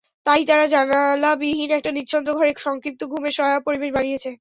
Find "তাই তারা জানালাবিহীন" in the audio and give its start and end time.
0.25-1.69